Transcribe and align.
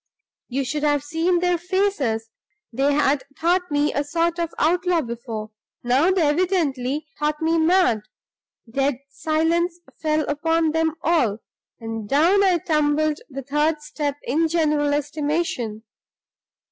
You 0.47 0.65
should 0.65 0.81
have 0.81 1.03
seen 1.03 1.41
their 1.41 1.59
faces! 1.59 2.31
They 2.73 2.91
had 2.93 3.23
thought 3.39 3.69
me 3.69 3.93
a 3.93 4.03
sort 4.03 4.39
of 4.39 4.51
outlaw 4.57 5.01
before; 5.01 5.51
now 5.83 6.09
they 6.09 6.23
evidently 6.23 7.05
thought 7.19 7.39
me 7.39 7.59
mad. 7.59 8.01
Dead 8.67 8.95
silence 9.11 9.77
fell 10.01 10.21
upon 10.27 10.71
them 10.71 10.95
all; 11.03 11.37
and 11.79 12.09
down 12.09 12.43
I 12.43 12.57
tumbled 12.57 13.19
the 13.29 13.43
third 13.43 13.83
step 13.83 14.15
in 14.23 14.41
the 14.41 14.49
general 14.49 14.91
estimation. 14.95 15.83